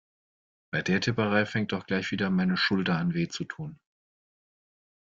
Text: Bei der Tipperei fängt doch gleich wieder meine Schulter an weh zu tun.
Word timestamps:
Bei 0.71 0.81
der 0.81 0.99
Tipperei 0.99 1.45
fängt 1.45 1.73
doch 1.73 1.85
gleich 1.85 2.09
wieder 2.09 2.31
meine 2.31 2.57
Schulter 2.57 2.97
an 2.97 3.13
weh 3.13 3.27
zu 3.27 3.43
tun. 3.43 3.79